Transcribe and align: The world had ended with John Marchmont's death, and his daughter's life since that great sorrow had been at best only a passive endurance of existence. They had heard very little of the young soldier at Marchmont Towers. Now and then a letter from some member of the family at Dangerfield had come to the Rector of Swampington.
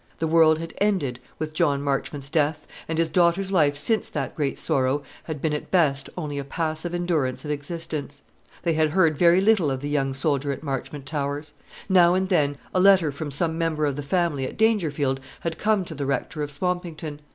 The 0.17 0.25
world 0.25 0.57
had 0.57 0.73
ended 0.79 1.19
with 1.37 1.53
John 1.53 1.79
Marchmont's 1.83 2.31
death, 2.31 2.65
and 2.87 2.97
his 2.97 3.07
daughter's 3.07 3.51
life 3.51 3.77
since 3.77 4.09
that 4.09 4.33
great 4.35 4.57
sorrow 4.57 5.03
had 5.25 5.43
been 5.43 5.53
at 5.53 5.69
best 5.69 6.09
only 6.17 6.39
a 6.39 6.43
passive 6.43 6.95
endurance 6.95 7.45
of 7.45 7.51
existence. 7.51 8.23
They 8.63 8.73
had 8.73 8.89
heard 8.89 9.15
very 9.15 9.41
little 9.41 9.69
of 9.69 9.79
the 9.81 9.89
young 9.89 10.15
soldier 10.15 10.51
at 10.51 10.63
Marchmont 10.63 11.05
Towers. 11.05 11.53
Now 11.87 12.15
and 12.15 12.29
then 12.29 12.57
a 12.73 12.79
letter 12.79 13.11
from 13.11 13.29
some 13.29 13.59
member 13.59 13.85
of 13.85 13.95
the 13.95 14.01
family 14.01 14.45
at 14.47 14.57
Dangerfield 14.57 15.19
had 15.41 15.59
come 15.59 15.85
to 15.85 15.93
the 15.93 16.07
Rector 16.07 16.41
of 16.41 16.49
Swampington. 16.49 17.19